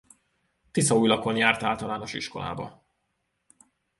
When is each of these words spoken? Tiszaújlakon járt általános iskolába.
Tiszaújlakon 0.71 1.35
járt 1.35 1.63
általános 1.63 2.13
iskolába. 2.13 2.83